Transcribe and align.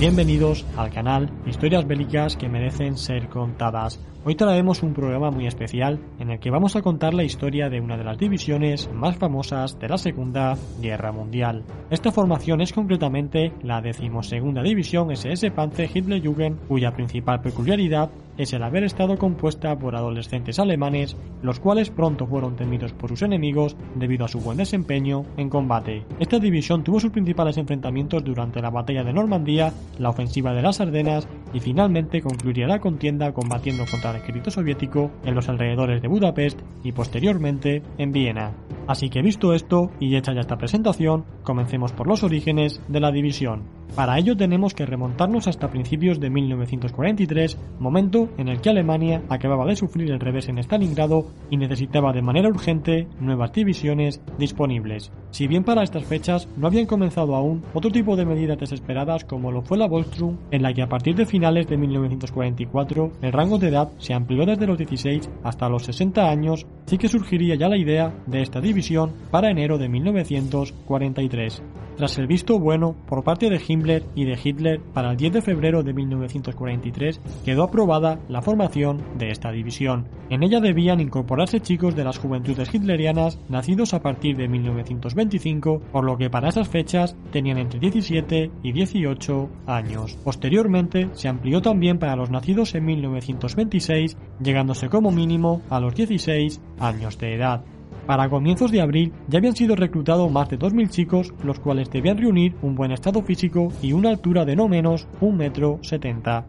Bienvenidos 0.00 0.64
al 0.78 0.90
canal 0.90 1.30
Historias 1.44 1.86
Bélicas 1.86 2.34
que 2.34 2.48
merecen 2.48 2.96
ser 2.96 3.28
contadas. 3.28 4.00
Hoy 4.24 4.34
traemos 4.34 4.82
un 4.82 4.94
programa 4.94 5.30
muy 5.30 5.46
especial 5.46 6.00
en 6.18 6.30
el 6.30 6.40
que 6.40 6.50
vamos 6.50 6.74
a 6.74 6.80
contar 6.80 7.12
la 7.12 7.22
historia 7.22 7.68
de 7.68 7.82
una 7.82 7.98
de 7.98 8.04
las 8.04 8.16
divisiones 8.16 8.90
más 8.94 9.18
famosas 9.18 9.78
de 9.78 9.90
la 9.90 9.98
Segunda 9.98 10.56
Guerra 10.80 11.12
Mundial. 11.12 11.64
Esta 11.90 12.12
formación 12.12 12.62
es 12.62 12.72
concretamente 12.72 13.52
la 13.62 13.82
decimosegunda 13.82 14.62
división 14.62 15.10
SS 15.10 15.50
Panzer 15.50 15.90
Hitlerjugend, 15.94 16.66
cuya 16.66 16.92
principal 16.92 17.42
peculiaridad 17.42 18.10
es 18.40 18.54
el 18.54 18.62
haber 18.62 18.84
estado 18.84 19.18
compuesta 19.18 19.78
por 19.78 19.94
adolescentes 19.94 20.58
alemanes, 20.58 21.14
los 21.42 21.60
cuales 21.60 21.90
pronto 21.90 22.26
fueron 22.26 22.56
temidos 22.56 22.94
por 22.94 23.10
sus 23.10 23.20
enemigos 23.20 23.76
debido 23.96 24.24
a 24.24 24.28
su 24.28 24.40
buen 24.40 24.56
desempeño 24.56 25.26
en 25.36 25.50
combate. 25.50 26.06
Esta 26.18 26.38
división 26.38 26.82
tuvo 26.82 27.00
sus 27.00 27.10
principales 27.10 27.58
enfrentamientos 27.58 28.24
durante 28.24 28.62
la 28.62 28.70
batalla 28.70 29.04
de 29.04 29.12
Normandía, 29.12 29.74
la 29.98 30.08
ofensiva 30.08 30.54
de 30.54 30.62
las 30.62 30.80
Ardenas 30.80 31.28
y 31.52 31.60
finalmente 31.60 32.22
concluiría 32.22 32.66
la 32.66 32.80
contienda 32.80 33.34
combatiendo 33.34 33.84
contra 33.90 34.12
el 34.12 34.16
ejército 34.16 34.50
soviético 34.50 35.10
en 35.24 35.34
los 35.34 35.50
alrededores 35.50 36.00
de 36.00 36.08
Budapest 36.08 36.58
y 36.82 36.92
posteriormente 36.92 37.82
en 37.98 38.10
Viena. 38.10 38.52
Así 38.86 39.10
que 39.10 39.20
visto 39.20 39.52
esto 39.52 39.90
y 40.00 40.16
hecha 40.16 40.32
ya 40.32 40.40
esta 40.40 40.56
presentación, 40.56 41.26
comencemos 41.42 41.92
por 41.92 42.06
los 42.06 42.24
orígenes 42.24 42.80
de 42.88 43.00
la 43.00 43.12
división. 43.12 43.79
Para 43.94 44.18
ello 44.18 44.36
tenemos 44.36 44.72
que 44.72 44.86
remontarnos 44.86 45.48
hasta 45.48 45.70
principios 45.70 46.20
de 46.20 46.30
1943, 46.30 47.58
momento 47.78 48.28
en 48.38 48.48
el 48.48 48.60
que 48.60 48.70
Alemania 48.70 49.22
acababa 49.28 49.66
de 49.66 49.76
sufrir 49.76 50.10
el 50.10 50.20
revés 50.20 50.48
en 50.48 50.58
Stalingrado 50.58 51.26
y 51.50 51.56
necesitaba 51.56 52.12
de 52.12 52.22
manera 52.22 52.48
urgente 52.48 53.08
nuevas 53.20 53.52
divisiones 53.52 54.20
disponibles. 54.38 55.12
Si 55.30 55.46
bien 55.46 55.64
para 55.64 55.82
estas 55.82 56.04
fechas 56.04 56.48
no 56.56 56.68
habían 56.68 56.86
comenzado 56.86 57.34
aún 57.34 57.62
otro 57.74 57.90
tipo 57.90 58.16
de 58.16 58.24
medidas 58.24 58.58
desesperadas 58.58 59.24
como 59.24 59.50
lo 59.50 59.62
fue 59.62 59.76
la 59.76 59.88
Volkssturm, 59.88 60.38
en 60.50 60.62
la 60.62 60.72
que 60.72 60.82
a 60.82 60.88
partir 60.88 61.16
de 61.16 61.26
finales 61.26 61.66
de 61.66 61.76
1944 61.76 63.12
el 63.22 63.32
rango 63.32 63.58
de 63.58 63.68
edad 63.68 63.90
se 63.98 64.14
amplió 64.14 64.46
desde 64.46 64.66
los 64.66 64.78
16 64.78 65.28
hasta 65.42 65.68
los 65.68 65.84
60 65.84 66.30
años, 66.30 66.66
sí 66.86 66.96
que 66.96 67.08
surgiría 67.08 67.56
ya 67.56 67.68
la 67.68 67.76
idea 67.76 68.14
de 68.26 68.42
esta 68.42 68.60
división 68.60 69.12
para 69.30 69.50
enero 69.50 69.78
de 69.78 69.88
1943. 69.88 71.62
Tras 72.00 72.16
el 72.16 72.26
visto 72.26 72.58
bueno 72.58 72.96
por 73.06 73.22
parte 73.24 73.50
de 73.50 73.60
Himmler 73.60 74.06
y 74.14 74.24
de 74.24 74.38
Hitler 74.42 74.80
para 74.94 75.10
el 75.10 75.18
10 75.18 75.34
de 75.34 75.42
febrero 75.42 75.82
de 75.82 75.92
1943, 75.92 77.20
quedó 77.44 77.64
aprobada 77.64 78.18
la 78.26 78.40
formación 78.40 79.02
de 79.18 79.28
esta 79.28 79.52
división. 79.52 80.08
En 80.30 80.42
ella 80.42 80.60
debían 80.60 81.00
incorporarse 81.00 81.60
chicos 81.60 81.94
de 81.94 82.04
las 82.04 82.16
juventudes 82.16 82.74
hitlerianas 82.74 83.38
nacidos 83.50 83.92
a 83.92 84.00
partir 84.00 84.38
de 84.38 84.48
1925, 84.48 85.82
por 85.92 86.04
lo 86.06 86.16
que 86.16 86.30
para 86.30 86.48
esas 86.48 86.70
fechas 86.70 87.14
tenían 87.32 87.58
entre 87.58 87.80
17 87.80 88.50
y 88.62 88.72
18 88.72 89.50
años. 89.66 90.16
Posteriormente 90.24 91.10
se 91.12 91.28
amplió 91.28 91.60
también 91.60 91.98
para 91.98 92.16
los 92.16 92.30
nacidos 92.30 92.74
en 92.76 92.86
1926, 92.86 94.16
llegándose 94.42 94.88
como 94.88 95.10
mínimo 95.10 95.60
a 95.68 95.78
los 95.80 95.94
16 95.94 96.62
años 96.78 97.18
de 97.18 97.34
edad. 97.34 97.62
Para 98.10 98.28
comienzos 98.28 98.72
de 98.72 98.80
abril 98.80 99.12
ya 99.28 99.38
habían 99.38 99.54
sido 99.54 99.76
reclutados 99.76 100.28
más 100.32 100.48
de 100.48 100.58
2.000 100.58 100.88
chicos, 100.88 101.32
los 101.44 101.60
cuales 101.60 101.92
debían 101.92 102.18
reunir 102.18 102.56
un 102.60 102.74
buen 102.74 102.90
estado 102.90 103.22
físico 103.22 103.72
y 103.82 103.92
una 103.92 104.08
altura 104.08 104.44
de 104.44 104.56
no 104.56 104.66
menos 104.66 105.06
un 105.20 105.36
metro 105.36 105.78
setenta. 105.82 106.44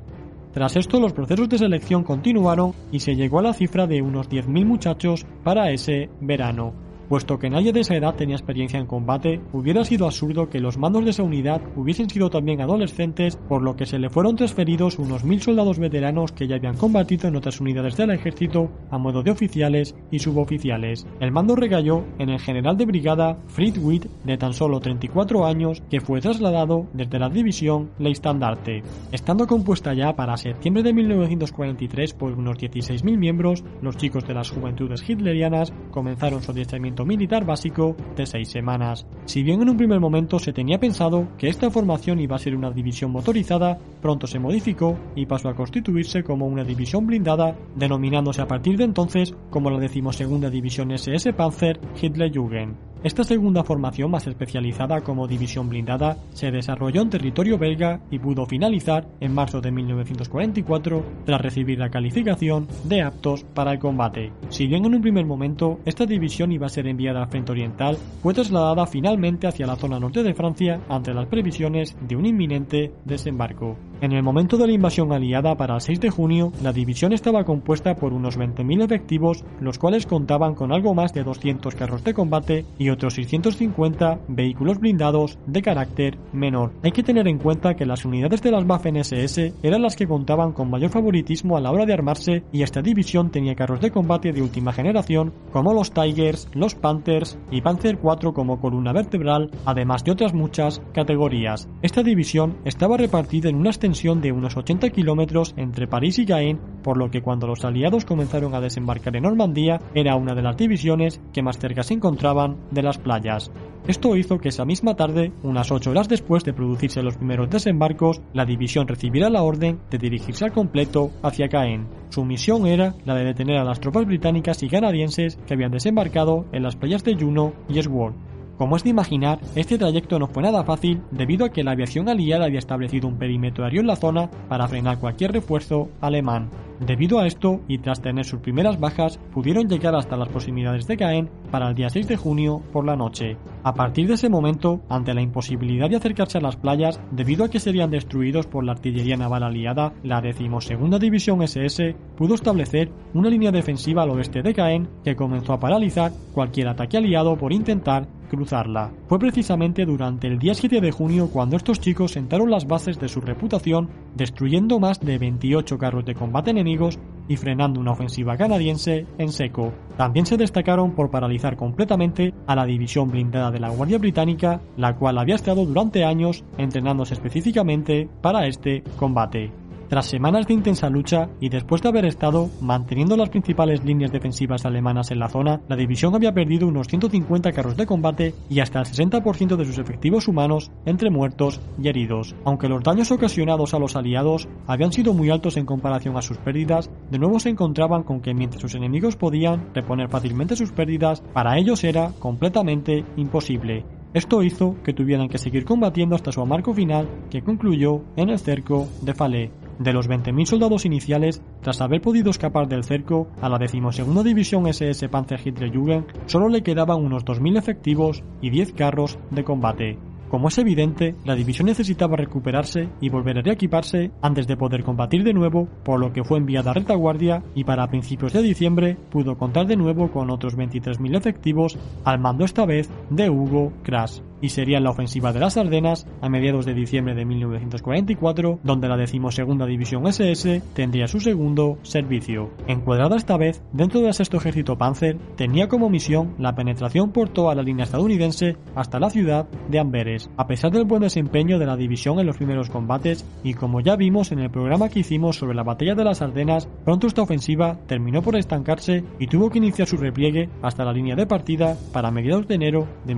Tras 0.53 0.75
esto 0.75 0.99
los 0.99 1.13
procesos 1.13 1.47
de 1.49 1.59
selección 1.59 2.03
continuaron 2.03 2.73
y 2.91 3.01
se 3.01 3.15
llegó 3.15 3.37
a 3.37 3.43
la 3.43 3.53
cifra 3.53 3.85
de 3.85 4.01
unos 4.01 4.27
10.000 4.27 4.65
muchachos 4.65 5.27
para 5.43 5.69
ese 5.69 6.09
verano. 6.19 6.73
Puesto 7.11 7.37
que 7.37 7.49
nadie 7.49 7.73
de 7.73 7.81
esa 7.81 7.97
edad 7.97 8.15
tenía 8.15 8.37
experiencia 8.37 8.79
en 8.79 8.85
combate, 8.85 9.41
hubiera 9.51 9.83
sido 9.83 10.05
absurdo 10.05 10.49
que 10.49 10.61
los 10.61 10.77
mandos 10.77 11.03
de 11.03 11.09
esa 11.09 11.23
unidad 11.23 11.61
hubiesen 11.75 12.09
sido 12.09 12.29
también 12.29 12.61
adolescentes, 12.61 13.35
por 13.35 13.61
lo 13.61 13.75
que 13.75 13.85
se 13.85 13.99
le 13.99 14.09
fueron 14.09 14.37
transferidos 14.37 14.97
unos 14.97 15.25
mil 15.25 15.41
soldados 15.41 15.77
veteranos 15.77 16.31
que 16.31 16.47
ya 16.47 16.55
habían 16.55 16.77
combatido 16.77 17.27
en 17.27 17.35
otras 17.35 17.59
unidades 17.59 17.97
del 17.97 18.11
ejército 18.11 18.71
a 18.89 18.97
modo 18.97 19.23
de 19.23 19.31
oficiales 19.31 19.93
y 20.09 20.19
suboficiales. 20.19 21.05
El 21.19 21.33
mando 21.33 21.57
recayó 21.57 22.05
en 22.17 22.29
el 22.29 22.39
general 22.39 22.77
de 22.77 22.85
brigada 22.85 23.37
Fritz 23.47 23.77
Witt, 23.77 24.05
de 24.23 24.37
tan 24.37 24.53
solo 24.53 24.79
34 24.79 25.45
años, 25.45 25.83
que 25.89 25.99
fue 25.99 26.21
trasladado 26.21 26.87
desde 26.93 27.19
la 27.19 27.27
división 27.27 27.91
Leistandarte. 27.99 28.83
Estando 29.11 29.47
compuesta 29.47 29.93
ya 29.93 30.15
para 30.15 30.37
septiembre 30.37 30.81
de 30.81 30.93
1943 30.93 32.13
por 32.13 32.31
unos 32.31 32.57
16.000 32.57 33.17
miembros, 33.17 33.65
los 33.81 33.97
chicos 33.97 34.25
de 34.25 34.33
las 34.33 34.49
juventudes 34.49 35.03
hitlerianas 35.09 35.73
comenzaron 35.91 36.41
su 36.41 36.51
adiestramiento 36.51 37.00
militar 37.05 37.45
básico 37.45 37.95
de 38.15 38.25
seis 38.25 38.49
semanas. 38.49 39.05
Si 39.25 39.43
bien 39.43 39.61
en 39.61 39.69
un 39.69 39.77
primer 39.77 39.99
momento 39.99 40.39
se 40.39 40.53
tenía 40.53 40.79
pensado 40.79 41.27
que 41.37 41.49
esta 41.49 41.71
formación 41.71 42.19
iba 42.19 42.35
a 42.35 42.39
ser 42.39 42.55
una 42.55 42.71
división 42.71 43.11
motorizada, 43.11 43.77
pronto 44.01 44.27
se 44.27 44.39
modificó 44.39 44.97
y 45.15 45.25
pasó 45.25 45.49
a 45.49 45.55
constituirse 45.55 46.23
como 46.23 46.47
una 46.47 46.63
división 46.63 47.07
blindada, 47.07 47.55
denominándose 47.75 48.41
a 48.41 48.47
partir 48.47 48.77
de 48.77 48.83
entonces 48.83 49.33
como 49.49 49.69
la 49.69 49.79
decimosegunda 49.79 50.49
división 50.49 50.91
SS 50.91 51.33
Panzer 51.33 51.79
Hitlerjugend. 52.01 52.90
Esta 53.03 53.23
segunda 53.23 53.63
formación 53.63 54.11
más 54.11 54.27
especializada 54.27 55.01
como 55.01 55.27
división 55.27 55.69
blindada 55.69 56.17
se 56.33 56.51
desarrolló 56.51 57.01
en 57.01 57.09
territorio 57.09 57.57
belga 57.57 57.99
y 58.11 58.19
pudo 58.19 58.45
finalizar 58.45 59.07
en 59.19 59.33
marzo 59.33 59.59
de 59.59 59.71
1944 59.71 61.03
tras 61.25 61.41
recibir 61.41 61.79
la 61.79 61.89
calificación 61.89 62.67
de 62.83 63.01
aptos 63.01 63.43
para 63.55 63.71
el 63.71 63.79
combate. 63.79 64.31
Si 64.49 64.67
bien 64.67 64.85
en 64.85 64.93
un 64.93 65.01
primer 65.01 65.25
momento 65.25 65.79
esta 65.83 66.05
división 66.05 66.51
iba 66.51 66.67
a 66.67 66.69
ser 66.69 66.85
enviada 66.85 67.23
al 67.23 67.29
frente 67.29 67.53
oriental, 67.53 67.97
fue 68.21 68.35
trasladada 68.35 68.85
finalmente 68.85 69.47
hacia 69.47 69.65
la 69.65 69.77
zona 69.77 69.99
norte 69.99 70.21
de 70.21 70.35
Francia 70.35 70.79
ante 70.87 71.11
las 71.11 71.25
previsiones 71.25 71.97
de 72.07 72.15
un 72.15 72.27
inminente 72.27 72.93
desembarco. 73.03 73.77
En 74.01 74.13
el 74.13 74.23
momento 74.23 74.57
de 74.57 74.65
la 74.67 74.73
invasión 74.73 75.11
aliada 75.11 75.55
para 75.55 75.75
el 75.75 75.81
6 75.81 76.01
de 76.01 76.09
junio, 76.09 76.51
la 76.63 76.73
división 76.73 77.13
estaba 77.13 77.43
compuesta 77.43 77.95
por 77.95 78.13
unos 78.13 78.37
20.000 78.37 78.83
efectivos, 78.83 79.43
los 79.59 79.77
cuales 79.77 80.07
contaban 80.07 80.55
con 80.55 80.71
algo 80.71 80.95
más 80.95 81.13
de 81.13 81.23
200 81.23 81.75
carros 81.75 82.03
de 82.03 82.15
combate 82.15 82.65
y 82.79 82.90
otros 82.91 83.15
650 83.15 84.19
vehículos 84.27 84.79
blindados 84.79 85.37
de 85.47 85.61
carácter 85.61 86.17
menor. 86.33 86.73
Hay 86.83 86.91
que 86.91 87.03
tener 87.03 87.27
en 87.27 87.37
cuenta 87.37 87.75
que 87.75 87.85
las 87.85 88.05
unidades 88.05 88.41
de 88.41 88.51
las 88.51 88.63
Waffen-SS 88.63 89.53
eran 89.63 89.81
las 89.81 89.95
que 89.95 90.07
contaban 90.07 90.53
con 90.53 90.69
mayor 90.69 90.91
favoritismo 90.91 91.57
a 91.57 91.61
la 91.61 91.71
hora 91.71 91.85
de 91.85 91.93
armarse 91.93 92.43
y 92.51 92.63
esta 92.63 92.81
división 92.81 93.31
tenía 93.31 93.55
carros 93.55 93.81
de 93.81 93.91
combate 93.91 94.31
de 94.31 94.41
última 94.41 94.73
generación 94.73 95.33
como 95.51 95.73
los 95.73 95.91
Tigers, 95.91 96.47
los 96.53 96.75
Panthers 96.75 97.37
y 97.51 97.61
Panzer 97.61 97.99
IV 98.01 98.33
como 98.33 98.59
columna 98.59 98.93
vertebral, 98.93 99.51
además 99.65 100.03
de 100.03 100.11
otras 100.11 100.33
muchas 100.33 100.81
categorías. 100.93 101.67
Esta 101.81 102.03
división 102.03 102.57
estaba 102.65 102.97
repartida 102.97 103.49
en 103.49 103.55
una 103.55 103.69
extensión 103.69 104.21
de 104.21 104.31
unos 104.31 104.57
80 104.57 104.89
kilómetros 104.89 105.53
entre 105.57 105.87
París 105.87 106.19
y 106.19 106.25
Caen, 106.25 106.59
por 106.83 106.97
lo 106.97 107.09
que 107.09 107.21
cuando 107.21 107.47
los 107.47 107.63
aliados 107.63 108.05
comenzaron 108.05 108.53
a 108.55 108.61
desembarcar 108.61 109.15
en 109.15 109.23
Normandía 109.23 109.79
era 109.93 110.15
una 110.15 110.33
de 110.33 110.41
las 110.41 110.57
divisiones 110.57 111.21
que 111.33 111.41
más 111.41 111.59
cerca 111.59 111.83
se 111.83 111.93
encontraban 111.93 112.57
de 112.71 112.80
las 112.83 112.97
playas. 112.97 113.51
Esto 113.87 114.15
hizo 114.15 114.37
que 114.37 114.49
esa 114.49 114.63
misma 114.63 114.95
tarde, 114.95 115.31
unas 115.41 115.71
ocho 115.71 115.89
horas 115.89 116.07
después 116.07 116.43
de 116.43 116.53
producirse 116.53 117.01
los 117.01 117.17
primeros 117.17 117.49
desembarcos, 117.49 118.21
la 118.33 118.45
división 118.45 118.87
recibiera 118.87 119.29
la 119.29 119.41
orden 119.41 119.79
de 119.89 119.97
dirigirse 119.97 120.45
al 120.45 120.51
completo 120.51 121.09
hacia 121.23 121.49
Caen. 121.49 121.87
Su 122.09 122.23
misión 122.23 122.67
era 122.67 122.93
la 123.05 123.15
de 123.15 123.25
detener 123.25 123.57
a 123.57 123.63
las 123.63 123.79
tropas 123.79 124.05
británicas 124.05 124.61
y 124.61 124.69
canadienses 124.69 125.37
que 125.47 125.55
habían 125.55 125.71
desembarcado 125.71 126.45
en 126.51 126.61
las 126.61 126.75
playas 126.75 127.03
de 127.03 127.15
Juno 127.15 127.53
y 127.67 127.81
Sword. 127.81 128.13
Como 128.61 128.75
es 128.75 128.83
de 128.83 128.91
imaginar, 128.91 129.39
este 129.55 129.79
trayecto 129.79 130.19
no 130.19 130.27
fue 130.27 130.43
nada 130.43 130.63
fácil 130.63 131.01
debido 131.09 131.47
a 131.47 131.49
que 131.49 131.63
la 131.63 131.71
aviación 131.71 132.07
aliada 132.07 132.45
había 132.45 132.59
establecido 132.59 133.07
un 133.07 133.17
perímetro 133.17 133.65
aéreo 133.65 133.81
en 133.81 133.87
la 133.87 133.95
zona 133.95 134.29
para 134.47 134.67
frenar 134.67 134.99
cualquier 134.99 135.31
refuerzo 135.31 135.89
alemán. 135.99 136.51
Debido 136.79 137.17
a 137.17 137.25
esto, 137.25 137.61
y 137.67 137.79
tras 137.79 138.01
tener 138.01 138.23
sus 138.23 138.39
primeras 138.39 138.79
bajas, 138.79 139.19
pudieron 139.33 139.67
llegar 139.67 139.95
hasta 139.95 140.15
las 140.15 140.29
proximidades 140.29 140.85
de 140.85 140.97
Caen 140.97 141.29
para 141.49 141.69
el 141.69 141.75
día 141.75 141.89
6 141.89 142.07
de 142.07 142.17
junio 142.17 142.61
por 142.71 142.85
la 142.85 142.95
noche. 142.95 143.35
A 143.63 143.73
partir 143.73 144.07
de 144.07 144.13
ese 144.13 144.29
momento, 144.29 144.81
ante 144.89 145.15
la 145.15 145.21
imposibilidad 145.23 145.89
de 145.89 145.95
acercarse 145.95 146.37
a 146.37 146.41
las 146.41 146.55
playas, 146.55 146.99
debido 147.11 147.45
a 147.45 147.49
que 147.49 147.59
serían 147.59 147.89
destruidos 147.89 148.45
por 148.45 148.63
la 148.63 148.73
artillería 148.73 149.17
naval 149.17 149.41
aliada, 149.41 149.93
la 150.03 150.21
decimosegunda 150.21 150.99
división 150.99 151.41
SS 151.41 151.95
pudo 152.15 152.35
establecer 152.35 152.91
una 153.15 153.29
línea 153.29 153.51
defensiva 153.51 154.03
al 154.03 154.11
oeste 154.11 154.43
de 154.43 154.53
Caen 154.53 154.87
que 155.03 155.15
comenzó 155.15 155.53
a 155.53 155.59
paralizar 155.59 156.11
cualquier 156.33 156.67
ataque 156.67 156.97
aliado 156.97 157.37
por 157.37 157.53
intentar 157.53 158.07
cruzarla. 158.31 158.91
Fue 159.07 159.19
precisamente 159.19 159.85
durante 159.85 160.27
el 160.27 160.39
día 160.39 160.53
7 160.53 160.79
de 160.79 160.91
junio 160.91 161.29
cuando 161.31 161.57
estos 161.57 161.81
chicos 161.81 162.13
sentaron 162.13 162.49
las 162.49 162.65
bases 162.65 162.97
de 162.97 163.09
su 163.09 163.19
reputación, 163.19 163.89
destruyendo 164.15 164.79
más 164.79 165.01
de 165.01 165.17
28 165.17 165.77
carros 165.77 166.05
de 166.05 166.15
combate 166.15 166.51
enemigos 166.51 166.97
y 167.27 167.35
frenando 167.35 167.81
una 167.81 167.91
ofensiva 167.91 168.37
canadiense 168.37 169.05
en 169.17 169.33
seco. 169.33 169.73
También 169.97 170.25
se 170.25 170.37
destacaron 170.37 170.91
por 170.91 171.11
paralizar 171.11 171.57
completamente 171.57 172.33
a 172.47 172.55
la 172.55 172.65
división 172.65 173.11
blindada 173.11 173.51
de 173.51 173.59
la 173.59 173.69
Guardia 173.69 173.97
Británica, 173.97 174.61
la 174.77 174.95
cual 174.95 175.17
había 175.17 175.35
estado 175.35 175.65
durante 175.65 176.05
años 176.05 176.45
entrenándose 176.57 177.13
específicamente 177.13 178.07
para 178.21 178.47
este 178.47 178.83
combate. 178.97 179.60
Tras 179.91 180.05
semanas 180.05 180.47
de 180.47 180.53
intensa 180.53 180.89
lucha 180.89 181.27
y 181.41 181.49
después 181.49 181.81
de 181.81 181.89
haber 181.89 182.05
estado 182.05 182.49
manteniendo 182.61 183.17
las 183.17 183.27
principales 183.27 183.83
líneas 183.83 184.13
defensivas 184.13 184.65
alemanas 184.65 185.11
en 185.11 185.19
la 185.19 185.27
zona, 185.27 185.59
la 185.67 185.75
división 185.75 186.15
había 186.15 186.33
perdido 186.33 186.65
unos 186.65 186.87
150 186.87 187.51
carros 187.51 187.75
de 187.75 187.85
combate 187.85 188.33
y 188.49 188.61
hasta 188.61 188.79
el 188.79 188.85
60% 188.85 189.57
de 189.57 189.65
sus 189.65 189.79
efectivos 189.79 190.29
humanos 190.29 190.71
entre 190.85 191.09
muertos 191.09 191.59
y 191.77 191.89
heridos. 191.89 192.33
Aunque 192.45 192.69
los 192.69 192.81
daños 192.81 193.11
ocasionados 193.11 193.73
a 193.73 193.79
los 193.79 193.97
aliados 193.97 194.47
habían 194.65 194.93
sido 194.93 195.13
muy 195.13 195.29
altos 195.29 195.57
en 195.57 195.65
comparación 195.65 196.15
a 196.15 196.21
sus 196.21 196.37
pérdidas, 196.37 196.89
de 197.09 197.19
nuevo 197.19 197.41
se 197.41 197.49
encontraban 197.49 198.03
con 198.03 198.21
que 198.21 198.33
mientras 198.33 198.61
sus 198.61 198.75
enemigos 198.75 199.17
podían 199.17 199.73
reponer 199.73 200.07
fácilmente 200.07 200.55
sus 200.55 200.71
pérdidas, 200.71 201.21
para 201.33 201.57
ellos 201.57 201.83
era 201.83 202.13
completamente 202.17 203.03
imposible. 203.17 203.83
Esto 204.13 204.41
hizo 204.41 204.77
que 204.85 204.93
tuvieran 204.93 205.27
que 205.27 205.37
seguir 205.37 205.65
combatiendo 205.65 206.15
hasta 206.15 206.31
su 206.31 206.39
amarco 206.39 206.73
final, 206.73 207.09
que 207.29 207.41
concluyó 207.41 208.03
en 208.15 208.29
el 208.29 208.39
cerco 208.39 208.87
de 209.01 209.13
Falé. 209.13 209.60
De 209.81 209.93
los 209.93 210.07
20.000 210.07 210.45
soldados 210.45 210.85
iniciales, 210.85 211.41
tras 211.61 211.81
haber 211.81 212.01
podido 212.01 212.29
escapar 212.29 212.67
del 212.67 212.83
cerco, 212.83 213.29
a 213.41 213.49
la 213.49 213.57
decimosegunda 213.57 214.21
división 214.21 214.67
SS 214.67 215.09
Panzerhitlerjugend 215.09 216.05
solo 216.27 216.49
le 216.49 216.61
quedaban 216.61 217.03
unos 217.03 217.25
2.000 217.25 217.57
efectivos 217.57 218.23
y 218.41 218.51
10 218.51 218.73
carros 218.73 219.17
de 219.31 219.43
combate. 219.43 219.97
Como 220.29 220.49
es 220.49 220.57
evidente, 220.59 221.15
la 221.25 221.33
división 221.33 221.65
necesitaba 221.65 222.15
recuperarse 222.15 222.89
y 223.01 223.09
volver 223.09 223.39
a 223.39 223.41
reequiparse 223.41 224.11
antes 224.21 224.45
de 224.45 224.55
poder 224.55 224.83
combatir 224.83 225.23
de 225.23 225.33
nuevo, 225.33 225.67
por 225.83 225.99
lo 225.99 226.13
que 226.13 226.23
fue 226.23 226.37
enviada 226.37 226.69
a 226.69 226.75
retaguardia 226.75 227.43
y 227.55 227.63
para 227.63 227.87
principios 227.87 228.33
de 228.33 228.43
diciembre 228.43 228.97
pudo 229.09 229.35
contar 229.35 229.65
de 229.65 229.77
nuevo 229.77 230.11
con 230.11 230.29
otros 230.29 230.55
23.000 230.55 231.17
efectivos 231.17 231.79
al 232.05 232.19
mando 232.19 232.45
esta 232.45 232.67
vez 232.67 232.87
de 233.09 233.31
Hugo 233.31 233.73
Crash 233.81 234.21
y 234.41 234.49
sería 234.49 234.79
la 234.79 234.89
ofensiva 234.89 235.31
de 235.31 235.39
las 235.39 235.57
Ardenas 235.57 236.07
a 236.21 236.29
mediados 236.29 236.65
de 236.65 236.73
diciembre 236.73 237.15
de 237.15 237.25
1944, 237.25 238.59
donde 238.63 238.87
la 238.87 238.97
decimosegunda 238.97 239.65
división 239.65 240.07
SS 240.07 240.61
tendría 240.73 241.07
su 241.07 241.19
segundo 241.19 241.77
servicio. 241.83 242.51
Encuadrada 242.67 243.15
esta 243.15 243.37
vez 243.37 243.61
dentro 243.71 244.01
del 244.01 244.13
sexto 244.13 244.37
ejército 244.37 244.77
Panzer, 244.77 245.17
tenía 245.35 245.67
como 245.67 245.89
misión 245.89 246.35
la 246.37 246.55
penetración 246.55 247.11
por 247.11 247.29
toda 247.29 247.55
la 247.55 247.63
línea 247.63 247.85
estadounidense 247.85 248.57
hasta 248.75 248.99
la 248.99 249.09
ciudad 249.09 249.47
de 249.69 249.79
Amberes. 249.79 250.29
A 250.37 250.47
pesar 250.47 250.71
del 250.71 250.85
buen 250.85 251.01
desempeño 251.01 251.59
de 251.59 251.65
la 251.65 251.77
división 251.77 252.19
en 252.19 252.27
los 252.27 252.37
primeros 252.37 252.69
combates, 252.69 253.25
y 253.43 253.53
como 253.53 253.81
ya 253.81 253.95
vimos 253.95 254.31
en 254.31 254.39
el 254.39 254.49
programa 254.49 254.89
que 254.89 254.99
hicimos 254.99 255.37
sobre 255.37 255.55
la 255.55 255.63
batalla 255.63 255.95
de 255.95 256.03
las 256.03 256.21
Ardenas, 256.21 256.67
pronto 256.85 257.07
esta 257.07 257.21
ofensiva 257.21 257.79
terminó 257.87 258.21
por 258.21 258.35
estancarse 258.35 259.03
y 259.19 259.27
tuvo 259.27 259.49
que 259.49 259.59
iniciar 259.59 259.87
su 259.87 259.97
repliegue 259.97 260.49
hasta 260.61 260.85
la 260.85 260.93
línea 260.93 261.15
de 261.15 261.27
partida 261.27 261.77
para 261.93 262.11
mediados 262.11 262.47
de 262.47 262.55
enero 262.55 262.87
de 263.05 263.15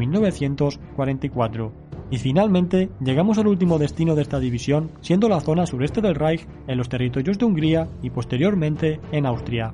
1944. 1.18 1.71
Y 2.12 2.18
finalmente 2.18 2.89
llegamos 3.00 3.38
al 3.38 3.48
último 3.48 3.80
destino 3.80 4.15
de 4.15 4.21
esta 4.21 4.39
división, 4.39 4.92
siendo 5.01 5.30
la 5.30 5.39
zona 5.39 5.65
sureste 5.65 6.01
del 6.01 6.15
Reich, 6.15 6.45
en 6.68 6.77
los 6.77 6.89
territorios 6.89 7.39
de 7.39 7.45
Hungría 7.45 7.88
y 8.01 8.10
posteriormente 8.10 9.00
en 9.12 9.25
Austria. 9.25 9.74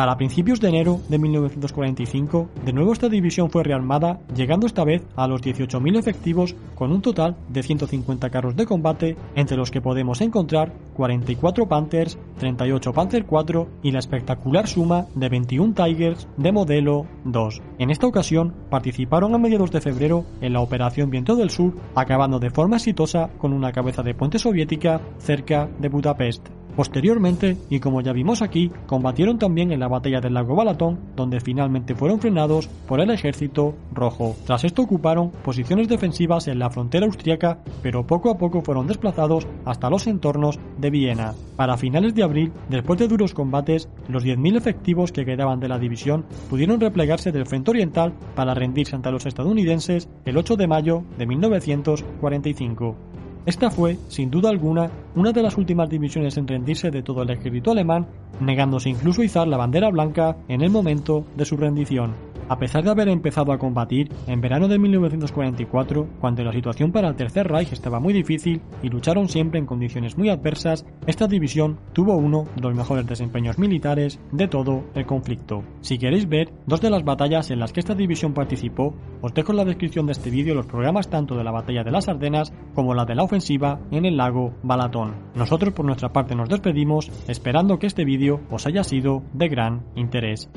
Para 0.00 0.16
principios 0.16 0.60
de 0.60 0.68
enero 0.70 0.98
de 1.10 1.18
1945, 1.18 2.48
de 2.64 2.72
nuevo 2.72 2.94
esta 2.94 3.10
división 3.10 3.50
fue 3.50 3.64
rearmada, 3.64 4.18
llegando 4.34 4.66
esta 4.66 4.82
vez 4.82 5.02
a 5.14 5.28
los 5.28 5.42
18.000 5.42 5.98
efectivos 5.98 6.56
con 6.74 6.90
un 6.90 7.02
total 7.02 7.36
de 7.50 7.62
150 7.62 8.30
carros 8.30 8.56
de 8.56 8.64
combate, 8.64 9.18
entre 9.34 9.58
los 9.58 9.70
que 9.70 9.82
podemos 9.82 10.22
encontrar 10.22 10.72
44 10.94 11.68
Panthers, 11.68 12.18
38 12.38 12.94
Panther 12.94 13.26
4 13.26 13.68
y 13.82 13.90
la 13.90 13.98
espectacular 13.98 14.66
suma 14.66 15.04
de 15.14 15.28
21 15.28 15.74
Tigers 15.74 16.26
de 16.38 16.50
modelo 16.50 17.04
2. 17.26 17.60
En 17.78 17.90
esta 17.90 18.06
ocasión 18.06 18.54
participaron 18.70 19.34
a 19.34 19.38
mediados 19.38 19.70
de 19.70 19.82
febrero 19.82 20.24
en 20.40 20.54
la 20.54 20.62
Operación 20.62 21.10
Viento 21.10 21.36
del 21.36 21.50
Sur, 21.50 21.74
acabando 21.94 22.38
de 22.38 22.48
forma 22.48 22.76
exitosa 22.76 23.28
con 23.36 23.52
una 23.52 23.70
cabeza 23.70 24.02
de 24.02 24.14
puente 24.14 24.38
soviética 24.38 25.02
cerca 25.18 25.68
de 25.78 25.90
Budapest. 25.90 26.59
Posteriormente, 26.76 27.56
y 27.68 27.80
como 27.80 28.00
ya 28.00 28.12
vimos 28.12 28.42
aquí, 28.42 28.70
combatieron 28.86 29.38
también 29.38 29.72
en 29.72 29.80
la 29.80 29.88
batalla 29.88 30.20
del 30.20 30.34
lago 30.34 30.54
Balatón, 30.54 30.98
donde 31.16 31.40
finalmente 31.40 31.94
fueron 31.94 32.20
frenados 32.20 32.68
por 32.86 33.00
el 33.00 33.10
ejército 33.10 33.74
rojo. 33.92 34.36
Tras 34.46 34.64
esto 34.64 34.82
ocuparon 34.82 35.30
posiciones 35.30 35.88
defensivas 35.88 36.48
en 36.48 36.58
la 36.58 36.70
frontera 36.70 37.06
austriaca, 37.06 37.58
pero 37.82 38.06
poco 38.06 38.30
a 38.30 38.38
poco 38.38 38.62
fueron 38.62 38.86
desplazados 38.86 39.46
hasta 39.64 39.90
los 39.90 40.06
entornos 40.06 40.58
de 40.78 40.90
Viena. 40.90 41.34
Para 41.56 41.76
finales 41.76 42.14
de 42.14 42.22
abril, 42.22 42.52
después 42.68 42.98
de 42.98 43.08
duros 43.08 43.34
combates, 43.34 43.88
los 44.08 44.24
10.000 44.24 44.56
efectivos 44.56 45.12
que 45.12 45.24
quedaban 45.24 45.60
de 45.60 45.68
la 45.68 45.78
división 45.78 46.24
pudieron 46.48 46.80
replegarse 46.80 47.32
del 47.32 47.46
frente 47.46 47.70
oriental 47.70 48.14
para 48.34 48.54
rendirse 48.54 48.96
ante 48.96 49.10
los 49.10 49.26
estadounidenses 49.26 50.08
el 50.24 50.36
8 50.36 50.56
de 50.56 50.66
mayo 50.66 51.04
de 51.18 51.26
1945. 51.26 53.09
Esta 53.46 53.70
fue, 53.70 53.96
sin 54.08 54.30
duda 54.30 54.50
alguna, 54.50 54.90
una 55.14 55.32
de 55.32 55.42
las 55.42 55.56
últimas 55.56 55.88
divisiones 55.88 56.36
en 56.36 56.46
rendirse 56.46 56.90
de 56.90 57.02
todo 57.02 57.22
el 57.22 57.30
ejército 57.30 57.70
alemán, 57.70 58.06
negándose 58.38 58.90
incluso 58.90 59.22
izar 59.22 59.48
la 59.48 59.56
bandera 59.56 59.88
blanca 59.90 60.36
en 60.48 60.60
el 60.60 60.70
momento 60.70 61.24
de 61.36 61.46
su 61.46 61.56
rendición. 61.56 62.29
A 62.50 62.58
pesar 62.58 62.82
de 62.82 62.90
haber 62.90 63.08
empezado 63.08 63.52
a 63.52 63.58
combatir 63.58 64.10
en 64.26 64.40
verano 64.40 64.66
de 64.66 64.76
1944, 64.76 66.08
cuando 66.20 66.42
la 66.42 66.52
situación 66.52 66.90
para 66.90 67.06
el 67.06 67.14
Tercer 67.14 67.46
Reich 67.46 67.72
estaba 67.72 68.00
muy 68.00 68.12
difícil 68.12 68.60
y 68.82 68.88
lucharon 68.88 69.28
siempre 69.28 69.60
en 69.60 69.66
condiciones 69.66 70.18
muy 70.18 70.30
adversas, 70.30 70.84
esta 71.06 71.28
división 71.28 71.78
tuvo 71.92 72.16
uno 72.16 72.48
de 72.56 72.62
los 72.62 72.74
mejores 72.74 73.06
desempeños 73.06 73.56
militares 73.56 74.18
de 74.32 74.48
todo 74.48 74.82
el 74.96 75.06
conflicto. 75.06 75.62
Si 75.80 75.96
queréis 75.96 76.28
ver 76.28 76.52
dos 76.66 76.80
de 76.80 76.90
las 76.90 77.04
batallas 77.04 77.52
en 77.52 77.60
las 77.60 77.72
que 77.72 77.78
esta 77.78 77.94
división 77.94 78.34
participó, 78.34 78.96
os 79.20 79.32
dejo 79.32 79.52
en 79.52 79.58
la 79.58 79.64
descripción 79.64 80.06
de 80.06 80.12
este 80.12 80.30
vídeo 80.30 80.56
los 80.56 80.66
programas 80.66 81.08
tanto 81.08 81.36
de 81.36 81.44
la 81.44 81.52
batalla 81.52 81.84
de 81.84 81.92
las 81.92 82.08
Ardenas 82.08 82.52
como 82.74 82.94
la 82.94 83.04
de 83.04 83.14
la 83.14 83.22
ofensiva 83.22 83.78
en 83.92 84.06
el 84.06 84.16
lago 84.16 84.54
Balatón. 84.64 85.14
Nosotros 85.36 85.72
por 85.72 85.86
nuestra 85.86 86.12
parte 86.12 86.34
nos 86.34 86.48
despedimos 86.48 87.12
esperando 87.28 87.78
que 87.78 87.86
este 87.86 88.04
vídeo 88.04 88.40
os 88.50 88.66
haya 88.66 88.82
sido 88.82 89.22
de 89.34 89.48
gran 89.48 89.84
interés. 89.94 90.50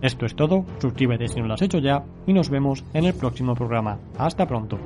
Esto 0.00 0.26
es 0.26 0.36
todo, 0.36 0.64
suscríbete 0.78 1.28
si 1.28 1.40
no 1.40 1.46
lo 1.46 1.54
has 1.54 1.62
hecho 1.62 1.78
ya 1.78 2.04
y 2.26 2.32
nos 2.32 2.50
vemos 2.50 2.84
en 2.94 3.04
el 3.04 3.14
próximo 3.14 3.54
programa. 3.54 3.98
Hasta 4.16 4.46
pronto. 4.46 4.78